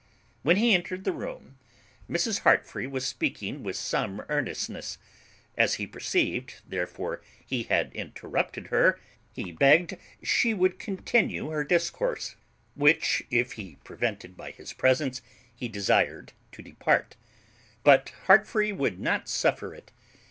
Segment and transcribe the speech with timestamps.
[0.41, 1.59] When he entered the room
[2.09, 2.39] Mrs.
[2.39, 4.97] Heartfree was speaking with some earnestness:
[5.55, 8.99] as he perceived, therefore, he had interrupted her,
[9.31, 12.35] he begged she would continue her discourse,
[12.73, 15.21] which, if he prevented by his presence,
[15.53, 17.15] he desired to depart;
[17.83, 19.91] but Heartfree would not suffer it.